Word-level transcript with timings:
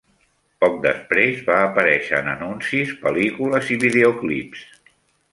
Poc 0.63 0.77
després 0.85 1.43
va 1.49 1.57
aparèixer 1.65 2.21
en 2.21 2.31
anuncis, 2.31 2.93
pel·lícules 3.03 3.69
i 3.75 3.77
videoclips. 3.85 4.65